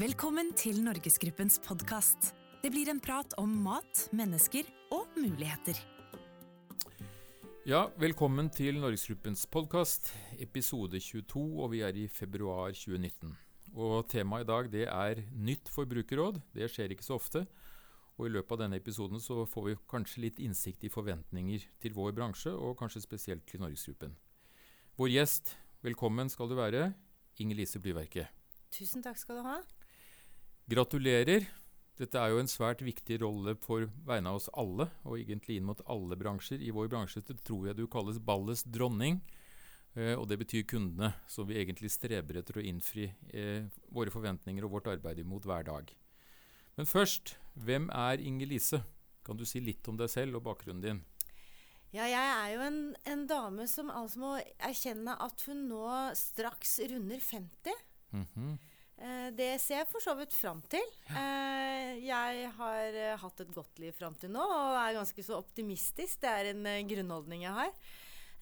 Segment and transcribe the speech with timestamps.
[0.00, 2.30] Velkommen til Norgesgruppens podkast.
[2.62, 4.64] Det blir en prat om mat, mennesker
[4.96, 5.76] og muligheter.
[7.68, 10.08] Ja, velkommen til Norgesgruppens podkast,
[10.40, 13.36] episode 22, og vi er i februar 2019.
[13.76, 16.40] Og Temaet i dag det er nytt forbrukerråd.
[16.56, 17.44] Det skjer ikke så ofte.
[18.16, 21.92] Og I løpet av denne episoden så får vi kanskje litt innsikt i forventninger til
[21.92, 24.16] vår bransje, og kanskje spesielt til Norgesgruppen.
[24.96, 26.94] Vår gjest, velkommen skal du være,
[27.44, 28.30] Inger Lise Blyverke.
[28.72, 29.60] Tusen takk skal du ha.
[30.70, 31.48] Gratulerer.
[31.98, 35.66] Dette er jo en svært viktig rolle for vegne av oss alle, og egentlig inn
[35.68, 36.62] mot alle bransjer.
[36.62, 39.20] I vår bransje tror jeg du kalles ballets dronning,
[39.94, 44.64] eh, og det betyr kundene, som vi egentlig streber etter å innfri eh, våre forventninger
[44.64, 45.92] og vårt arbeid imot hver dag.
[46.78, 48.82] Men først, hvem er Inger Lise?
[49.22, 51.02] Kan du si litt om deg selv og bakgrunnen din?
[51.92, 55.84] Ja, jeg er jo en, en dame som altså må erkjenne at hun nå
[56.16, 57.82] straks runder 50.
[58.16, 58.54] Mm -hmm.
[59.02, 60.84] Eh, det ser jeg for så vidt fram til.
[61.10, 65.38] Eh, jeg har eh, hatt et godt liv fram til nå og er ganske så
[65.40, 66.22] optimistisk.
[66.22, 67.76] Det er en grunnholdning jeg har.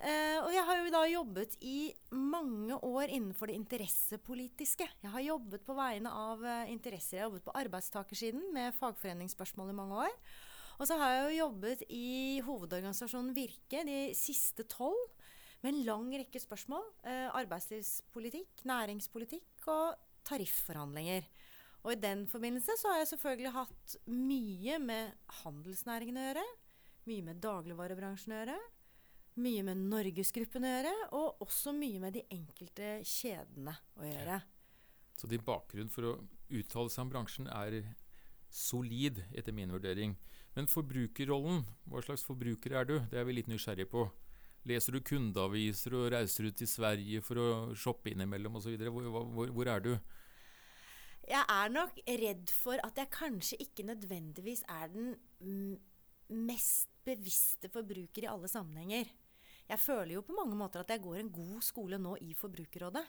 [0.01, 4.87] Og jeg har jo da jobbet i mange år innenfor det interessepolitiske.
[5.03, 6.41] Jeg har jobbet på vegne av
[6.73, 7.19] interesser.
[7.19, 10.17] Jeg har jobbet på arbeidstakersiden med fagforeningsspørsmål i mange år.
[10.81, 15.05] Og så har jeg jo jobbet i hovedorganisasjonen Virke de siste tolv
[15.61, 16.87] med en lang rekke spørsmål.
[17.37, 20.01] Arbeidslivspolitikk, næringspolitikk og
[20.31, 21.29] tarifforhandlinger.
[21.85, 26.51] Og i den forbindelse så har jeg selvfølgelig hatt mye med handelsnæringen å gjøre.
[27.09, 28.61] Mye med dagligvarebransjen å gjøre
[29.41, 34.41] mye med Norgesgruppen å gjøre, og også mye med de enkelte kjedene å gjøre.
[35.17, 36.17] Så din bakgrunn for å
[36.49, 37.83] uttale seg om bransjen er
[38.51, 40.17] solid, etter min vurdering.
[40.57, 42.97] Men forbrukerrollen, hva slags forbruker er du?
[43.13, 44.09] Det er vi litt nysgjerrige på.
[44.69, 48.75] Leser du kundeaviser og reiser ut til Sverige for å shoppe innimellom osv.?
[48.77, 49.95] Hvor, hvor, hvor er du?
[51.31, 55.15] Jeg er nok redd for at jeg kanskje ikke nødvendigvis er den
[56.31, 59.09] mest bevisste forbruker i alle sammenhenger.
[59.71, 63.05] Jeg føler jo på mange måter at jeg går en god skole nå i Forbrukerrådet.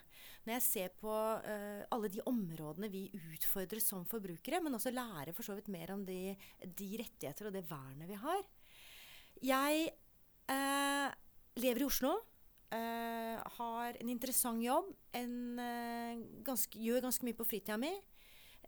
[0.46, 5.34] Når jeg ser på uh, alle de områdene vi utfordrer som forbrukere, men også lærer
[5.34, 8.46] for så vidt mer om de, de rettigheter og det vernet vi har.
[9.42, 9.90] Jeg
[10.54, 11.10] uh,
[11.62, 12.16] lever i Oslo.
[12.72, 14.94] Uh, har en interessant jobb.
[15.18, 15.60] En,
[16.46, 17.92] ganske, gjør ganske mye på fritida mi.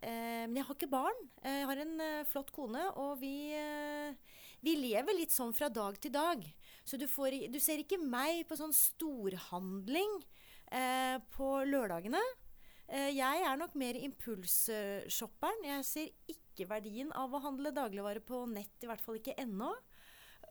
[0.03, 1.25] Uh, men jeg har ikke barn.
[1.43, 3.53] Jeg har en flott kone, og vi,
[4.63, 6.43] vi, lever litt sånn fra dag til dag.
[6.83, 10.21] Så du, får, du ser ikke meg på sånn storhandling
[11.35, 12.21] på lørdagene.
[13.13, 15.67] jeg er nok mer impulsshopperen.
[15.67, 19.69] Jeg ser ikke verdien av å handle dagligvare på nett, i hvert fall ikke ennå.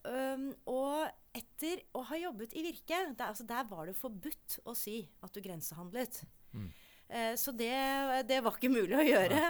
[0.02, 4.74] Um, og etter å ha jobbet i Virke, der, altså der var det forbudt å
[4.76, 6.22] si at du grensehandlet.
[6.52, 6.68] Mm.
[7.08, 7.72] Eh, så det,
[8.28, 9.40] det, var ikke mulig å gjøre.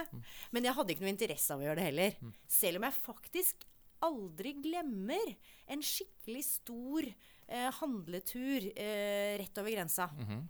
[0.55, 2.17] Men jeg hadde ikke noe interesse av å gjøre det heller.
[2.23, 2.33] Mm.
[2.57, 3.67] Selv om jeg faktisk
[4.03, 5.35] aldri glemmer
[5.71, 10.09] en skikkelig stor eh, handletur eh, rett over grensa.
[10.17, 10.43] Mm -hmm.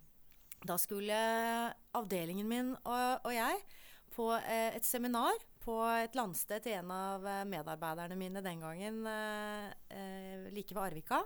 [0.64, 1.16] Da skulle
[1.92, 3.56] avdelingen min og, og jeg
[4.14, 5.34] på eh, et seminar
[5.64, 11.22] på et landsted til en av eh, medarbeiderne mine den gangen, eh, like ved Arvika.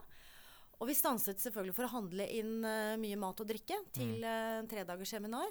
[0.78, 2.60] Og vi stanset selvfølgelig for å handle inn
[3.02, 5.48] mye mat og drikke til uh, tredagers seminar.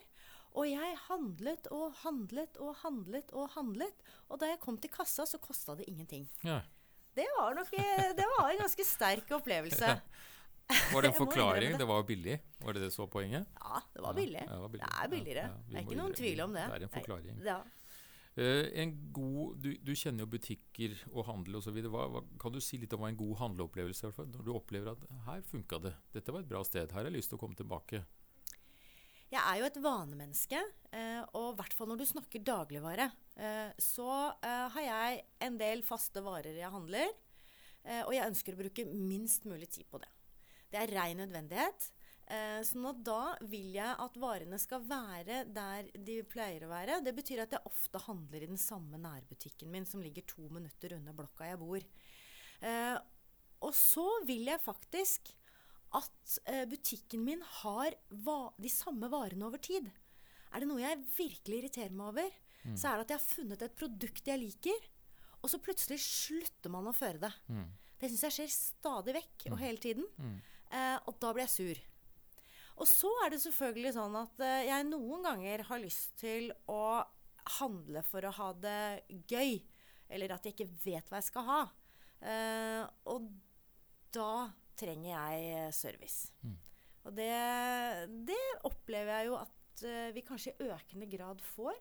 [0.56, 4.08] Og jeg handlet og handlet og handlet og handlet.
[4.31, 6.25] Og da jeg kom til kassa, så kosta det ingenting.
[6.48, 6.62] Ja.
[7.18, 9.94] Det, var nok, eh, det var en ganske sterk opplevelse.
[10.92, 11.72] Var det en forklaring?
[11.72, 11.80] Det.
[11.80, 12.34] det var billig?
[12.59, 13.46] Var det det så poenget?
[13.56, 14.42] Ja, det var billig.
[14.42, 14.88] Ja, det, var billig.
[14.88, 15.46] det, er billigere.
[15.46, 16.66] Ja, det er ikke noen tvil om det.
[16.68, 17.38] Det er en forklaring.
[17.46, 17.56] Ja.
[18.38, 21.80] Uh, en god, du, du, kjenner jo butikker og handel osv.
[22.38, 24.28] Kan du si litt om hva en god handleopplevelse er?
[24.30, 27.18] Når du opplever at her funka det, dette var et bra sted, her har jeg
[27.18, 28.03] lyst til å komme tilbake.
[29.28, 30.62] Jeg er jo et vanemenneske,
[30.94, 33.09] uh, og i hvert fall når du snakker dagligvare,
[33.42, 34.12] uh, så
[34.46, 37.09] har jeg en del faste varer jeg handler,
[37.88, 40.09] og jeg ønsker å bruke minst mulig tid på det.
[40.74, 41.86] Det er rein nødvendighet.
[42.28, 47.00] Eh, sånn at da vil jeg at varene skal være der de pleier å være.
[47.06, 50.98] Det betyr at jeg ofte handler i den samme nærbutikken min som ligger to minutter
[50.98, 51.88] unna blokka jeg bor.
[52.68, 52.98] Eh,
[53.63, 55.31] og så vil jeg faktisk
[55.96, 59.88] at eh, butikken min har de samme varene over tid.
[60.51, 62.38] Er det noe jeg virkelig irriterer meg over,
[62.68, 62.75] mm.
[62.75, 64.88] så er det at jeg har funnet et produkt jeg liker,
[65.40, 67.31] og så plutselig slutter man å føre det.
[67.48, 67.68] Mm.
[67.98, 69.62] Det syns jeg skjer stadig vekk og mm.
[69.63, 70.10] hele tiden.
[70.19, 70.40] Mm.
[70.75, 71.88] Eh, og da blir jeg sur.
[72.77, 77.01] Og så er det selvfølgelig sånn at uh, jeg noen ganger har lyst til å
[77.57, 78.79] handle for å ha det
[79.29, 79.57] gøy.
[80.13, 81.59] Eller at jeg ikke vet hva jeg skal ha.
[82.21, 82.83] Uh,
[83.13, 83.27] og
[84.13, 84.47] da
[84.77, 86.31] trenger jeg service.
[86.45, 86.57] Mm.
[87.07, 87.33] Og det,
[88.27, 91.77] det, opplever jeg jo at uh, vi kanskje i økende grad får.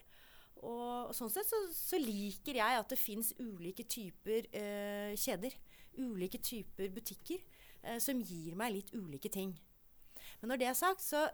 [0.65, 5.53] Og sånn sett så, så liker jeg at det fins ulike typer eh, kjeder.
[6.01, 7.43] Ulike typer butikker
[7.83, 9.53] eh, som gir meg litt ulike ting.
[10.41, 11.25] Men når det er sagt, så,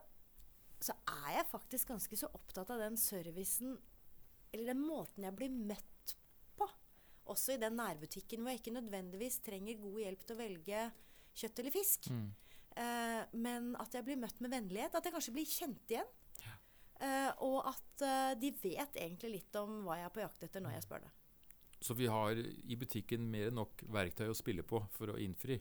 [0.83, 3.77] så er jeg faktisk ganske så opptatt av den servicen
[4.53, 6.15] Eller den måten jeg blir møtt
[6.59, 6.69] på.
[7.33, 10.87] Også i den nærbutikken hvor jeg ikke nødvendigvis trenger god hjelp til å velge
[11.33, 12.11] kjøtt eller fisk.
[12.13, 12.27] Mm.
[12.73, 14.95] Uh, men at jeg blir møtt med vennlighet.
[14.95, 16.19] At jeg kanskje blir kjent igjen.
[17.03, 20.63] Eh, og at uh, de vet egentlig litt om hva jeg er på jakt etter
[20.63, 21.11] når jeg spør det.
[21.83, 25.57] Så vi har i butikken mer enn nok verktøy å spille på for å innfri.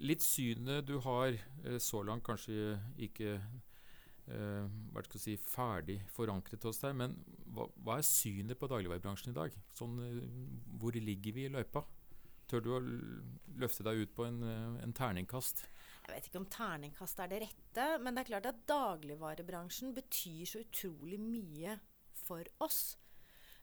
[0.00, 5.98] Litt synet du har eh, så langt kanskje ikke eh, hva skal jeg si, ferdig
[6.14, 7.16] forankret hos deg, men
[7.52, 9.56] hva, hva er synet på dagligvarebransjen i dag?
[9.76, 10.22] Sånn, eh,
[10.80, 11.84] hvor ligger vi i løypa?
[12.50, 12.80] Tør du å
[13.62, 14.40] løfte deg ut på en,
[14.82, 15.62] en terningkast?
[16.06, 20.48] Jeg vet ikke om terningkast er det rette, men det er klart at dagligvarebransjen betyr
[20.48, 21.76] så utrolig mye
[22.16, 22.96] for oss.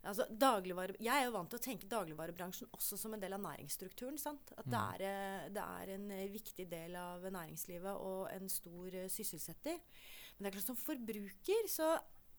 [0.08, 3.44] Altså, dagligvare, jeg er jo vant til å tenke dagligvarebransjen også som en del av
[3.44, 4.20] næringsstrukturen.
[4.22, 4.54] Sant?
[4.56, 8.96] At det, er, eh, det er en eh, viktig del av næringslivet og en stor
[9.04, 9.82] eh, sysselsetter.
[10.38, 11.96] Men det er klart som forbruker så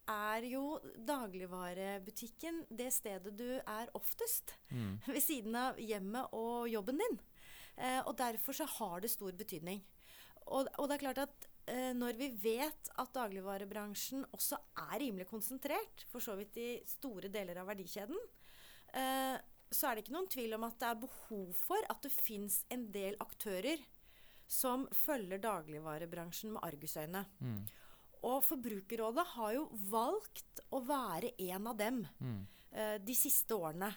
[0.09, 4.57] er jo dagligvarebutikken det stedet du er oftest.
[4.73, 4.97] Mm.
[5.13, 7.21] Ved siden av hjemmet og jobben din.
[7.77, 9.85] Eh, og derfor så har det stor betydning.
[10.49, 11.48] Og, og det er klart at
[11.95, 17.61] når vi vet at dagligvarebransjen også er rimelig konsentrert, for så vidt i store deler
[17.61, 18.19] av verdikjeden,
[18.95, 19.37] eh,
[19.71, 22.63] så er det ikke noen tvil om at det er behov for at det fins
[22.73, 23.83] en del aktører
[24.49, 27.27] som følger dagligvarebransjen med argusøyne.
[27.45, 27.67] Mm.
[28.25, 32.47] Og Forbrukerrådet har jo valgt å være en av dem Mm.
[32.73, 33.93] eh, de siste årene.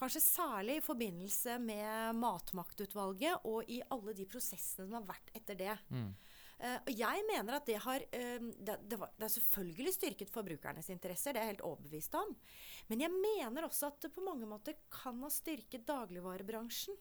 [0.00, 5.54] Kanskje særlig i forbindelse med Matmaktutvalget og i alle de prosessene som har vært etter
[5.54, 5.78] det.
[5.90, 6.14] Mm.
[6.60, 11.40] Eh, og jeg mener at det har eh, det, har selvfølgelig styrket forbrukernes interesser, det
[11.40, 12.34] er jeg helt overbevist om.
[12.90, 16.98] Men jeg mener også at det på mange måter kan ha styrket dagligvarebransjen.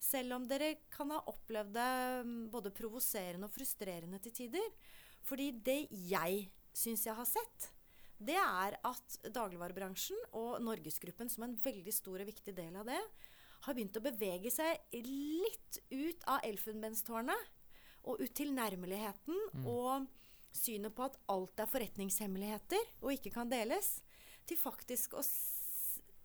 [0.00, 1.90] Selv om dere kan ha opplevd det
[2.24, 4.70] mm, både provoserende og frustrerende til tider.
[5.26, 7.68] Fordi det jeg syns jeg har sett,
[8.20, 13.00] det er at dagligvarebransjen og Norgesgruppen som en veldig stor og viktig del av det,
[13.66, 17.59] har begynt å bevege seg litt ut av elfenbenstårnet
[18.08, 20.06] og ut til nærmeligheten og
[20.56, 24.00] synet på at alt er forretningshemmeligheter og ikke kan deles,
[24.48, 25.22] til faktisk å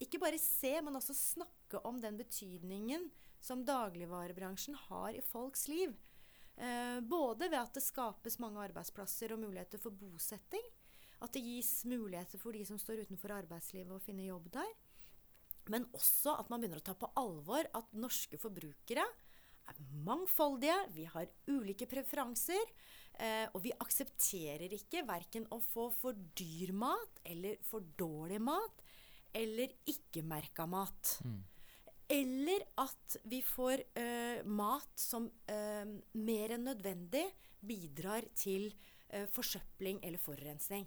[0.02, 3.08] ikke bare se, men også snakke om den betydningen
[3.40, 5.94] som dagligvarebransjen har i folks liv.
[6.56, 10.64] Eh, både ved at det skapes mange arbeidsplasser og muligheter for bosetting.
[11.24, 14.72] At det gis muligheter for de som står utenfor arbeidslivet å finne jobb der.
[15.72, 19.04] Men også at man begynner å ta på alvor at norske forbrukere
[19.70, 20.76] er mangfoldige.
[20.94, 22.72] Vi har ulike preferanser.
[23.16, 28.82] Eh, og vi aksepterer ikke verken å få for dyr mat eller for dårlig mat.
[29.36, 31.16] Eller ikke-merka mat.
[31.24, 31.40] Mm.
[32.16, 37.24] Eller at vi får eh, mat som eh, mer enn nødvendig
[37.66, 38.68] bidrar til
[39.10, 40.86] eh, forsøpling eller forurensning.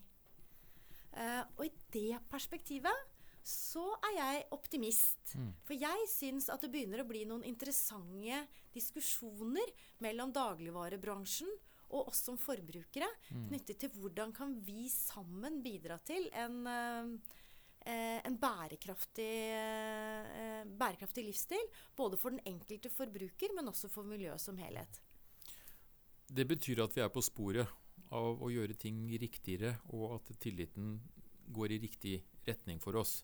[1.12, 3.08] Eh, og i det perspektivet
[3.44, 5.36] så er jeg optimist.
[5.36, 5.52] Mm.
[5.66, 8.44] For jeg syns at det begynner å bli noen interessante
[8.76, 9.74] diskusjoner
[10.04, 11.52] mellom dagligvarebransjen
[11.90, 13.08] og oss som forbrukere
[13.50, 17.38] knyttet til hvordan kan vi sammen bidra til en eh,
[17.86, 21.70] eh, en bærekraftig, eh, bærekraftig livsstil.
[21.96, 25.02] Både for den enkelte forbruker, men også for miljøet som helhet.
[26.30, 27.68] Det betyr at vi er på sporet
[28.14, 31.00] av å gjøre ting riktigere, og at tilliten
[31.50, 33.24] går i riktig retning for oss.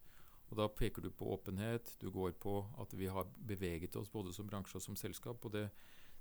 [0.51, 4.33] Og Da peker du på åpenhet, du går på at vi har beveget oss både
[4.33, 5.45] som bransje og som selskap.
[5.45, 5.69] og Det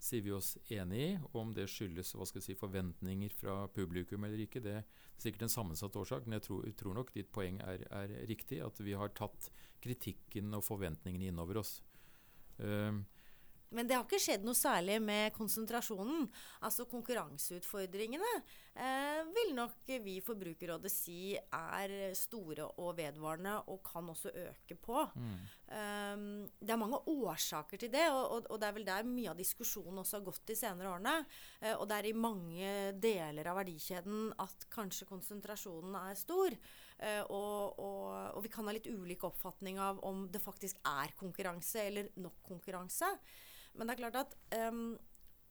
[0.01, 1.19] sier vi oss enig i.
[1.37, 4.87] Om det skyldes hva skal jeg si, forventninger fra publikum eller ikke, det er
[5.21, 6.27] sikkert en sammensatt årsak.
[6.27, 8.63] Men jeg tror, tror nok ditt poeng er, er riktig.
[8.65, 9.51] At vi har tatt
[9.85, 11.79] kritikken og forventningene innover oss.
[12.59, 13.05] Um,
[13.75, 16.29] Men det har ikke skjedd noe særlig med konsentrasjonen.
[16.67, 24.09] Altså konkurranseutfordringene eh, vil nok vi i Forbrukerrådet si er store og vedvarende, og kan
[24.15, 25.05] også øke på.
[25.15, 25.37] mm,
[25.75, 29.33] Um, det er mange årsaker til det, og, og, og det er vel der mye
[29.33, 31.15] av diskusjonen også har gått de senere årene.
[31.61, 36.55] Eh, og det er i mange deler av verdikjeden at kanskje konsentrasjonen er stor.
[36.99, 41.89] Eh, og, og, vi kan ha litt ulik oppfatning av om det faktisk er konkurranse
[41.89, 43.09] eller nok konkurranse.
[43.75, 44.37] Men det er klart at
[44.71, 44.95] um,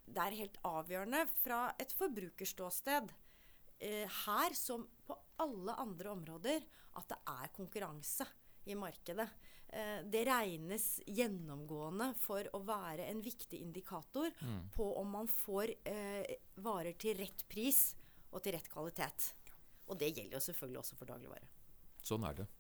[0.04, 6.64] det er helt avgjørende fra et forbrukerståsted uh, her som på alle andre områder
[7.00, 8.28] at det er konkurranse
[8.70, 9.28] i markedet.
[9.74, 14.72] Uh, det regnes gjennomgående for å være en viktig indikator mm.
[14.76, 17.86] på om man får uh, varer til rett pris
[18.32, 19.32] og til rett kvalitet.
[19.92, 21.50] Og det gjelder jo selvfølgelig også for dagligvare.
[22.04, 22.52] Sånn er det.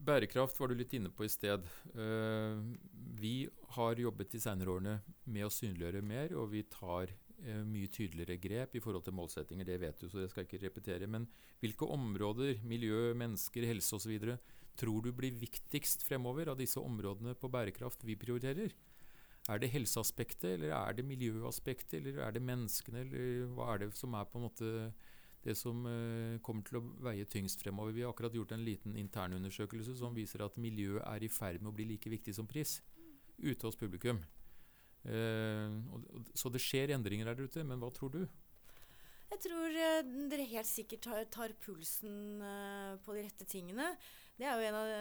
[0.00, 1.66] Bærekraft var du litt inne på i sted.
[1.92, 2.60] Uh,
[3.20, 4.94] vi har jobbet de senere årene
[5.28, 9.68] med å synliggjøre mer, og vi tar uh, mye tydeligere grep i forhold til målsettinger.
[9.68, 11.10] Det vet du, så det skal jeg ikke repetere.
[11.10, 11.28] Men
[11.60, 14.16] hvilke områder, miljø, mennesker, helse osv.,
[14.80, 18.72] tror du blir viktigst fremover av disse områdene på bærekraft vi prioriterer?
[19.50, 23.94] Er det helseaspektet, eller er det miljøaspektet, eller er det menneskene, eller hva er det
[23.98, 24.70] som er på en måte
[25.44, 27.94] det som uh, kommer til å veie tyngst fremover.
[27.96, 31.72] Vi har akkurat gjort en liten internundersøkelse som viser at miljø er i ferd med
[31.72, 32.78] å bli like viktig som pris
[33.40, 34.20] ute hos publikum.
[35.00, 36.02] Og,
[36.36, 38.18] så det skjer endringer der ute, men hva tror du?
[39.30, 42.44] Jeg tror uh, dere helt sikkert tar pulsen
[43.06, 43.94] på de rette tingene.
[44.36, 44.92] Det er jo en av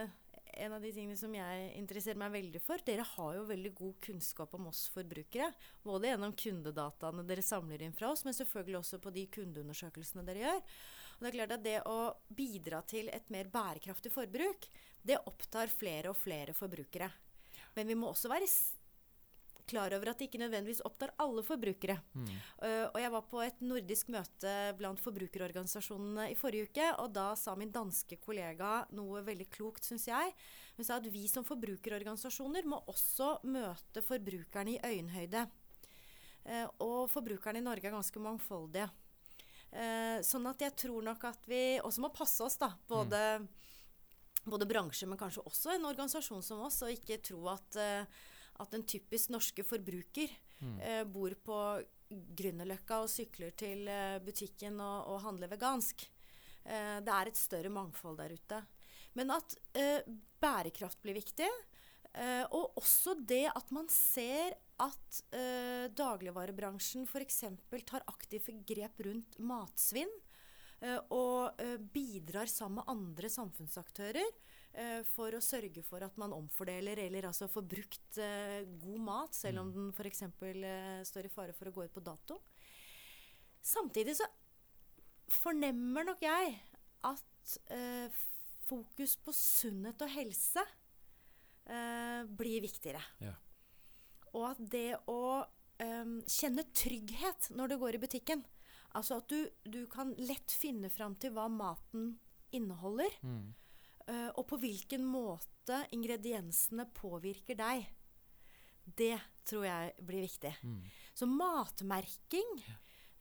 [0.54, 2.82] en av de tingene som jeg interesserer meg veldig for.
[2.86, 5.52] Dere har jo veldig god kunnskap om oss forbrukere.
[5.86, 10.46] Både gjennom kundedataene dere samler inn fra oss, men selvfølgelig også på de kundeundersøkelsene dere
[10.46, 10.62] gjør.
[11.20, 11.98] Og det er klart at det å
[12.32, 14.70] bidra til et mer bærekraftig forbruk,
[15.04, 17.10] det opptar flere og flere forbrukere.
[17.76, 18.48] Men vi må også være
[19.70, 22.00] klar over at det ikke nødvendigvis opptar alle forbrukere.
[22.18, 22.30] Mm.
[22.64, 27.32] Uh, og jeg var på et nordisk møte blant forbrukerorganisasjonene i forrige uke, og da
[27.40, 30.34] sa min danske kollega noe veldig klokt, syns jeg.
[30.78, 35.46] Hun sa at vi som forbrukerorganisasjoner må også møte forbrukerne i øyenhøyde.
[36.50, 38.90] Uh, og forbrukerne i Norge er ganske mangfoldige.
[39.70, 42.72] Uh, sånn at jeg tror nok at vi også må passe oss, da.
[42.90, 44.50] Både, mm.
[44.50, 48.26] både bransje, men kanskje også en organisasjon som oss, og ikke tro at uh,
[48.60, 50.78] at en typisk norske forbruker mm.
[50.80, 51.58] eh, bor på
[52.10, 56.08] Grünerløkka og sykler til eh, butikken og, og, handler vegansk.
[56.66, 58.62] Eh, det er et større mangfold der ute.
[59.18, 60.02] Men at eh,
[60.42, 61.50] bærekraft blir viktig.
[62.14, 67.44] Eh, og også det at man ser at eh, dagligvarebransjen f.eks.
[67.86, 70.12] tar aktive grep rundt matsvinn.
[71.12, 71.60] Og
[71.92, 74.30] bidrar sammen med andre samfunnsaktører
[74.74, 79.36] eh, for å sørge for at man omfordeler eller altså får brukt eh, god mat,
[79.36, 79.78] selv om mm.
[79.78, 80.24] den f.eks.
[80.26, 82.40] Eh, står i fare for å gå ut på dato.
[83.60, 84.28] Samtidig så
[85.30, 86.56] fornemmer nok jeg
[87.08, 88.22] at eh,
[88.70, 90.64] fokus på sunnhet og helse
[91.70, 93.02] eh, blir viktigere.
[93.24, 93.36] Ja.
[94.30, 95.42] Og at det å
[95.82, 98.44] um, kjenne trygghet når du går i butikken
[98.98, 102.16] Altså at du, du kan lett finne fram til hva maten
[102.56, 103.14] inneholder.
[103.22, 103.54] Mm.
[104.10, 107.86] Uh, og på hvilken måte ingrediensene påvirker deg.
[108.84, 109.16] Det
[109.46, 110.56] tror jeg blir viktig.
[110.66, 110.82] Mm.
[111.14, 112.56] Så matmerking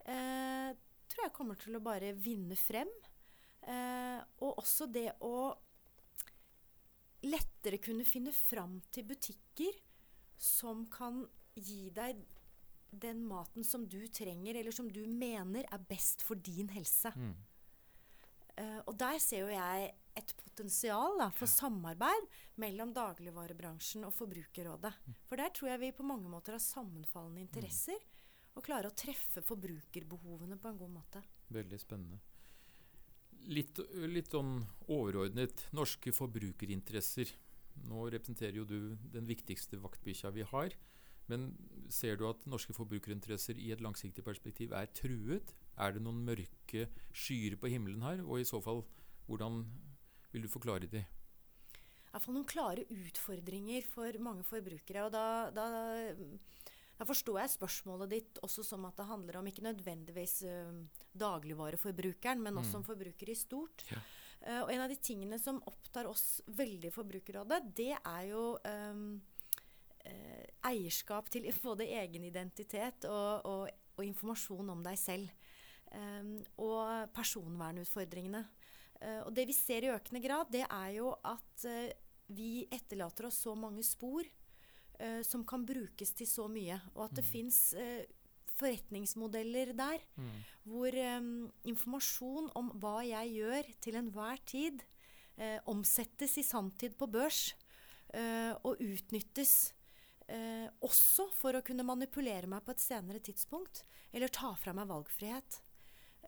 [0.09, 0.73] uh,
[1.09, 2.91] tror jeg kommer til å bare vinne frem.
[3.69, 5.51] Uh, og også det å
[7.27, 9.77] lettere kunne finne fram til butikker
[10.39, 11.25] som kan
[11.59, 12.21] gi deg
[12.91, 17.13] den maten som du trenger, eller som du mener er best for din helse.
[17.15, 17.37] Mm.
[18.91, 22.25] og der ser jo jeg et potensial da, for samarbeid
[22.59, 24.91] mellom dagligvarebransjen og Forbrukerrådet.
[25.07, 25.19] Mm.
[25.29, 28.01] For der tror jeg vi på mange måter har sammenfallende interesser.
[28.59, 31.23] Og klarer å treffe forbrukerbehovene på en god måte.
[31.55, 32.19] Veldig spennende.
[33.55, 33.79] Litt,
[34.11, 34.57] litt sånn
[34.91, 37.31] overordnet norske forbrukerinteresser.
[37.87, 38.81] Nå representerer jo du
[39.15, 40.75] den viktigste vaktbikkja vi har.
[41.31, 41.53] Men
[41.93, 45.55] ser du at norske forbrukerinteresser i et langsiktig perspektiv er truet?
[45.79, 48.25] Er det noen mørke skyer på himmelen her?
[48.27, 48.85] Og i så fall,
[49.29, 49.63] hvordan
[50.33, 51.05] vil du forklare de?
[52.09, 55.05] Iallfall noen klare utfordringer for mange forbrukere.
[55.05, 55.67] og da, da
[56.99, 60.81] da forstår jeg spørsmålet ditt også som at det handler om ikke nødvendigvis uh,
[61.15, 62.81] dagligvareforbrukeren, men også mm.
[62.81, 63.85] om forbrukere i stort.
[63.93, 64.01] Ja.
[64.43, 68.43] Uh, og en av de tingene som opptar oss veldig i Forbrukerrådet, det er jo
[68.59, 69.21] um,
[70.69, 75.31] eierskap til både egen identitet og, og, og informasjon om deg selv.
[75.89, 78.43] Um, og personvernutfordringene.
[78.99, 81.89] Uh, og det vi ser i økende grad, det er jo at uh,
[82.37, 86.77] vi etterlater oss så mange spor uh, som kan brukes til så mye.
[86.97, 87.31] Og at det mm.
[87.31, 87.61] fins
[88.59, 90.31] forretningsmodeller der mm.
[90.67, 94.85] hvor um, informasjon om hva jeg gjør til enhver tid,
[95.71, 97.53] omsettes i sanntid på børs
[98.67, 99.53] og utnyttes.
[100.85, 103.81] Også for å kunne manipulere meg på et senere tidspunkt,
[104.13, 105.63] eller ta fra meg valgfrihet.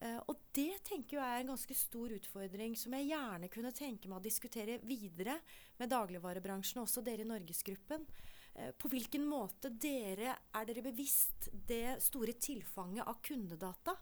[0.00, 4.09] Uh, og det tenker jeg er en ganske stor utfordring som jeg gjerne kunne tenke
[4.09, 5.35] meg å diskutere videre
[5.76, 8.07] med dagligvarebransjen og også dere i Norgesgruppen.
[8.57, 13.99] Uh, på hvilken måte dere, er dere bevisst det store tilfanget av kundedata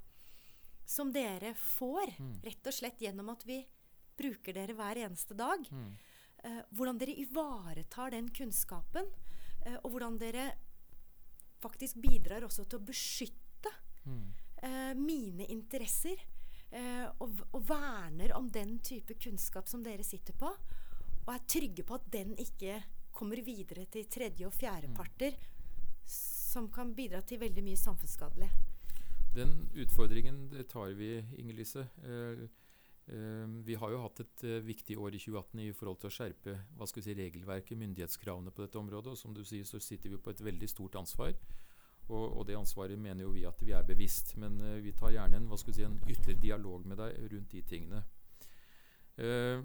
[0.89, 2.37] som dere får, mm.
[2.47, 3.59] rett og slett gjennom at vi
[4.19, 5.67] bruker dere hver eneste dag?
[5.69, 5.91] Mm.
[6.79, 9.11] Hvordan dere ivaretar den kunnskapen,
[9.83, 10.51] og hvordan dere
[11.63, 13.73] faktisk bidrar også til å beskytte
[14.05, 14.29] mm
[14.63, 16.21] eh, mine interesser.
[16.71, 20.53] Eh, og, og, verner om den type kunnskap som dere sitter på.
[21.29, 22.79] og er trygge på at den ikke
[23.13, 25.35] kommer videre til tredje- og fjerdeparter,
[26.05, 28.49] som kan bidra til veldig mye samfunnsskadelig.
[29.35, 31.85] Den utfordringen tar vi, Inger Lise.
[32.05, 32.49] Eh, eh,
[33.65, 36.57] vi har jo hatt et eh, viktig år i 2018 i forhold til å skjerpe
[36.77, 39.15] hva skal vi si, regelverket, myndighetskravene på dette området.
[39.15, 41.33] Og som du sier, så sitter vi på et veldig stort ansvar.
[42.09, 44.35] Og, og det ansvaret mener jo vi at vi er bevisst.
[44.41, 47.17] Men uh, vi tar gjerne en, hva skal vi si, en ytterligere dialog med deg
[47.33, 48.03] rundt de tingene.
[49.19, 49.65] Uh,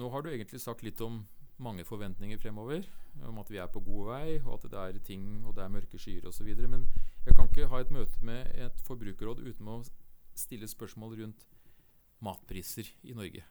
[0.00, 1.22] nå har du egentlig sagt litt om
[1.60, 2.88] mange forventninger fremover.
[3.26, 5.72] Om at vi er på god vei, og at det er ting, og det er
[5.72, 6.48] mørke skyer osv.
[6.64, 6.88] Men
[7.26, 9.82] jeg kan ikke ha et møte med et forbrukerråd uten å
[10.38, 11.44] stille spørsmål rundt
[12.24, 13.44] matpriser i Norge.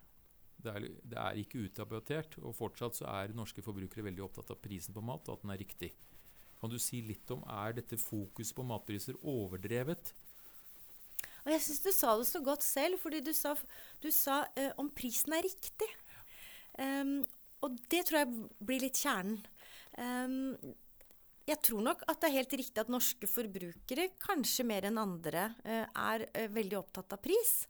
[0.59, 4.59] Det er, det er ikke utdebattert, og fortsatt så er norske forbrukere veldig opptatt av
[4.59, 5.93] prisen på mat, og at den er riktig.
[6.59, 10.11] Kan du si litt om er dette fokuset på matpriser overdrevet?
[11.45, 13.55] Og jeg syns du sa det så godt selv, fordi du sa,
[14.03, 15.87] du sa uh, om prisen er riktig.
[16.75, 17.21] Um,
[17.63, 19.39] og det tror jeg blir litt kjernen.
[19.95, 20.75] Um,
[21.49, 25.47] jeg tror nok at det er helt riktig at norske forbrukere, kanskje mer enn andre,
[25.63, 27.63] uh, er uh, veldig opptatt av pris.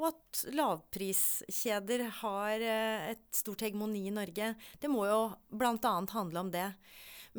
[0.00, 4.54] Og at lavpriskjeder har et stort hegemoni i Norge.
[4.80, 5.94] Det må jo bl.a.
[6.14, 6.70] handle om det.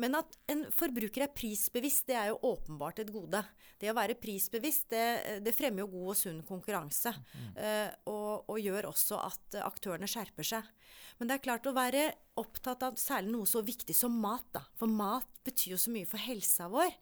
[0.00, 3.42] Men at en forbruker er prisbevisst, det er jo åpenbart et gode.
[3.80, 7.12] Det å være prisbevisst, det, det fremmer jo god og sunn konkurranse.
[7.12, 7.50] Mm.
[8.08, 10.70] Og, og, gjør også at aktørene skjerper seg.
[11.18, 12.06] Men det er klart å være
[12.40, 14.46] opptatt av særlig noe så viktig som mat.
[14.54, 14.64] Da.
[14.80, 16.96] For mat betyr jo så mye for helsa vår.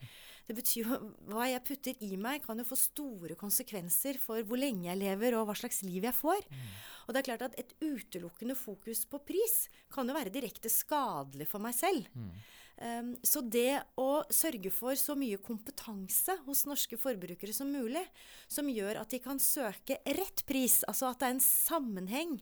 [0.48, 0.98] Det betyr jo
[1.30, 5.36] Hva jeg putter i meg, kan jo få store konsekvenser for hvor lenge jeg lever,
[5.38, 6.46] og hva slags liv jeg får.
[6.48, 6.70] Mm.
[7.06, 11.48] Og det er klart at et utelukkende fokus på pris kan jo være direkte skadelig
[11.50, 12.08] for meg selv.
[12.14, 12.32] Mm.
[12.80, 18.02] Um, så det å sørge for så mye kompetanse hos norske forbrukere som mulig,
[18.48, 22.38] som gjør at de kan søke rett pris, altså at det er en sammenheng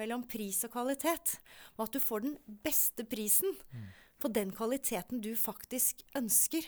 [0.00, 1.36] mellom pris og kvalitet,
[1.76, 3.90] og at du får den beste prisen mm.
[4.24, 6.64] på den kvaliteten du faktisk ønsker.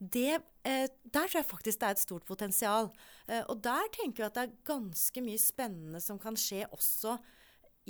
[0.00, 2.88] Det, eh, der tror jeg faktisk det er et stort potensial.
[3.28, 7.18] Eh, og der tenker jeg at det er ganske mye spennende som kan skje også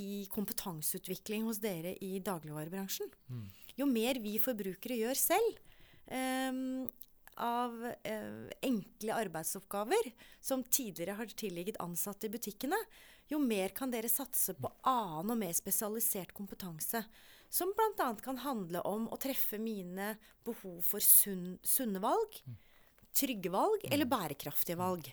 [0.01, 3.11] i kompetanseutvikling hos dere i dagligvarebransjen.
[3.31, 3.49] Mm
[3.81, 5.59] jo mer vi forbrukere gjør selv
[6.13, 6.61] eh,
[7.41, 12.79] av eh, enkle arbeidsoppgaver som tidligere har tilligget ansatte i butikkene,
[13.31, 17.05] jo mer kan dere satse på annen og mer spesialisert kompetanse.
[17.51, 18.09] Som bl.a.
[18.23, 20.13] kan handle om å treffe mine
[20.47, 22.39] behov for sunn, sunne valg,
[23.11, 24.13] trygge valg eller mm.
[24.13, 25.11] bærekraftige valg.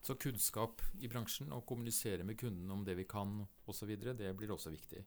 [0.00, 4.54] Så kunnskap i bransjen og kommunisere med kunden om det vi kan osv., det blir
[4.54, 5.02] også viktig.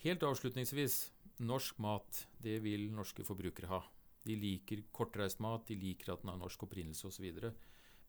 [0.00, 1.10] Helt avslutningsvis,
[1.40, 3.80] Norsk mat, det vil norske forbrukere ha.
[4.28, 7.28] De liker kortreist mat, de liker at den har norsk opprinnelse osv.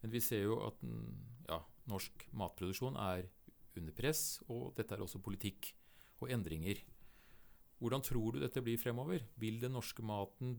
[0.02, 0.82] Men vi ser jo at
[1.48, 3.30] ja, norsk matproduksjon er
[3.80, 5.72] under press, og dette er også politikk
[6.20, 6.82] og endringer.
[7.82, 9.24] Hvordan tror du dette blir fremover?
[9.42, 10.54] Vil den norske maten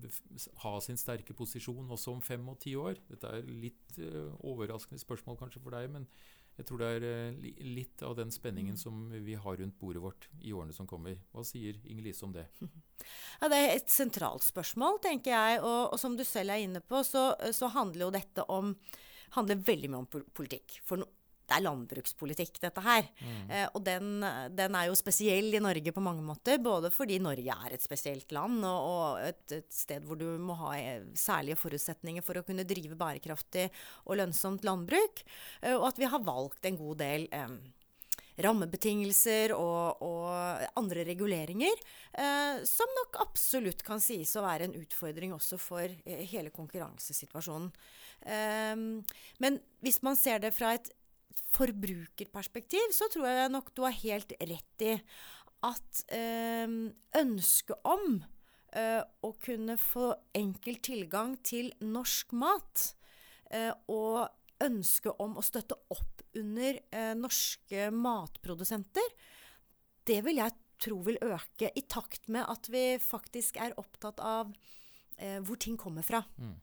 [0.64, 2.98] ha sin sterke posisjon også om fem og ti år?
[3.06, 6.08] Dette er litt uh, overraskende spørsmål kanskje for deg, men
[6.58, 7.46] jeg tror det er uh,
[7.78, 11.20] litt av den spenningen som vi har rundt bordet vårt i årene som kommer.
[11.30, 12.48] Hva sier Inger Lise om det?
[13.40, 15.62] Ja, Det er et sentralt spørsmål, tenker jeg.
[15.62, 18.76] Og, og som du selv er inne på, så, så handler jo dette om
[19.36, 20.76] handler veldig mye om politikk.
[20.86, 21.08] For no,
[21.52, 23.08] det er landbrukspolitikk, dette her.
[23.20, 23.50] Mm.
[23.52, 24.24] Eh, og den,
[24.56, 26.60] den, er jo spesiell i Norge på mange måter.
[26.62, 30.56] Både fordi Norge er et spesielt land, og, og et, et, sted hvor du må
[30.64, 33.68] ha eh, særlige forutsetninger for å kunne drive bærekraftig
[34.06, 35.24] og lønnsomt landbruk.
[35.60, 37.56] Eh, og at vi har valgt en god del eh,
[38.40, 41.82] rammebetingelser og, og, andre reguleringer,
[42.16, 47.70] eh, som nok absolutt kan sies å være en utfordring også for eh, hele konkurransesituasjonen.
[48.24, 48.74] Eh,
[49.44, 50.92] men hvis man ser det fra et
[51.52, 54.96] forbrukerperspektiv, så tror jeg nok du har helt rett i
[55.62, 56.66] at eh,
[57.20, 58.16] ønsket om
[58.74, 62.88] eh, å kunne få enkel tilgang til norsk mat
[63.52, 64.26] eh, og
[64.62, 69.14] ønsket om å støtte opp under eh, norske matprodusenter,
[70.08, 74.50] det vil jeg tro vil øke i takt med at vi faktisk er opptatt av
[75.46, 76.18] hvor ting kommer fra.
[76.40, 76.56] Mm.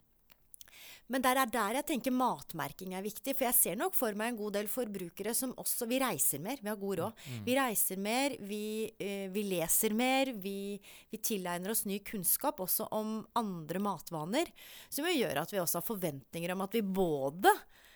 [1.10, 3.34] Men der er der jeg tenker matmerking er viktig.
[3.38, 6.62] For jeg ser nok for meg en god del forbrukere som også Vi reiser mer,
[6.62, 7.26] vi har god råd.
[7.26, 7.42] Mm.
[7.48, 8.64] Vi reiser mer, vi,
[9.02, 10.78] uh, vi leser mer, vi,
[11.10, 14.54] vi, tilegner oss ny kunnskap også om andre matvaner.
[14.90, 17.89] Som jo gjør at vi også har forventninger om at vi både Eh,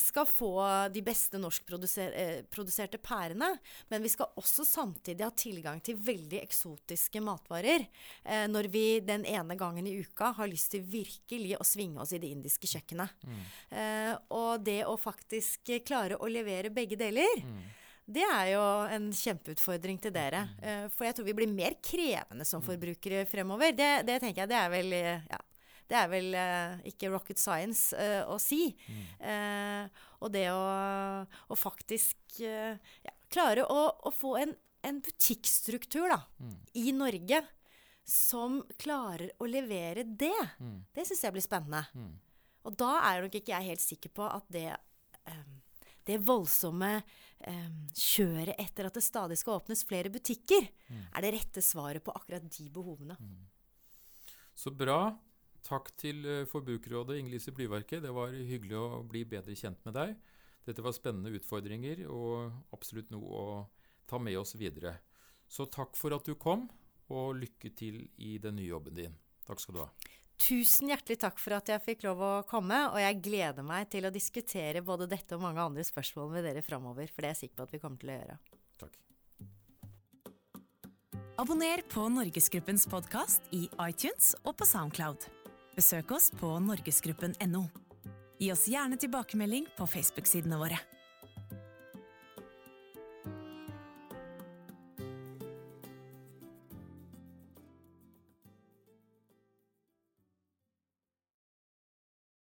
[0.00, 0.52] skal få
[0.94, 3.50] de beste norskproduserte eh, pærene.
[3.92, 7.84] Men vi skal også samtidig ha tilgang til veldig eksotiske matvarer
[8.24, 12.14] eh, når vi den ene gangen i uka har lyst til virkelig å svinge oss
[12.16, 13.12] i det indiske kjøkkenet.
[13.22, 13.40] Mm.
[14.34, 17.62] og det å faktisk klare å levere begge deler, mm.
[18.12, 20.42] Det er jo en kjempeutfordring til dere.
[20.62, 23.74] Eh, For jeg tror vi blir mer krevende som forbrukere fremover.
[23.76, 25.38] Det, det tenker jeg det er vel eh, ja,
[25.92, 28.70] det er vel eh, ikke rocket science eh, å si.
[29.20, 30.62] Eh, og det å,
[31.26, 34.54] å faktisk eh, ja, klare å, å få en,
[34.88, 36.22] en butikkstruktur da,
[36.80, 37.42] i Norge
[38.08, 40.34] som klarer å levere det,
[40.92, 41.84] det syns jeg blir spennende.
[42.66, 45.44] Og da er nok ikke jeg helt sikker på at det eh,
[46.02, 46.96] det voldsomme
[47.46, 50.66] um, kjøret etter at det stadig skal åpnes flere butikker,
[51.14, 53.14] er det rette svaret på akkurat de behovene.
[54.54, 55.12] Så bra.
[55.66, 58.02] Takk til eh, Forbrukerrådet, Inger-Lise Blyverket.
[58.02, 60.16] Det var hyggelig å bli bedre kjent med deg.
[60.66, 63.46] Dette var spennende utfordringer og absolutt noe å
[64.10, 64.96] ta med oss videre.
[65.50, 66.68] Så takk for at du kom,
[67.12, 69.16] og lykke til i den nye jobben din.
[69.46, 69.88] Takk skal du ha.
[70.42, 74.08] Tusen hjertelig takk for at jeg fikk lov å komme, og jeg gleder meg til
[74.08, 77.42] å diskutere både dette og mange andre spørsmål med dere framover, for det er jeg
[77.44, 78.38] sikker på at vi kommer til å gjøre.
[78.82, 78.98] Takk.
[81.42, 85.41] Abonner på Norgesgruppens podkast i iTunes og på Soundcloud.
[85.72, 87.62] Besøk oss på norgesgruppen.no.
[88.42, 90.76] Gi oss gjerne tilbakemelding på Facebook-sidene våre.